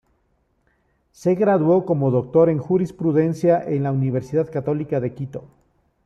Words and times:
Se 1.11 1.35
graduó 1.35 1.85
como 1.85 2.09
doctor 2.09 2.49
en 2.49 2.57
Jurisprudencia 2.57 3.63
en 3.63 3.83
la 3.83 3.91
Universidad 3.91 4.49
Católica 4.49 4.99
de 4.99 5.13
Quito. 5.13 5.43